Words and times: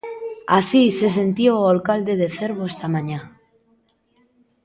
Así 0.57 0.83
se 0.99 1.07
sentía 1.17 1.51
o 1.61 1.71
alcalde 1.75 2.13
de 2.21 2.27
Cervo 2.37 2.63
esta 2.71 2.87
mañá. 2.95 3.19